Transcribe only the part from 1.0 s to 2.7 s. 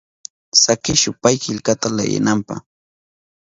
pay killkata leyinanpa.